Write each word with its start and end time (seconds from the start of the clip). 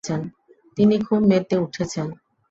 তিনি 0.77 0.95
খুব 0.99 1.21
মেতে 1.27 1.55
উঠেছেন। 1.57 2.07